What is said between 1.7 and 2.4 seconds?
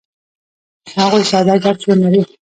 ژوند لري.